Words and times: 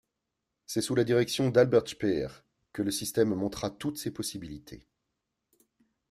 C'est 0.65 0.81
sous 0.81 0.95
la 0.95 1.03
direction 1.03 1.51
d'Albert 1.51 1.87
Speer 1.87 2.27
que 2.73 2.81
le 2.81 2.89
système 2.89 3.35
montra 3.35 3.69
toutes 3.69 3.99
ses 3.99 4.09
possibilités. 4.11 4.87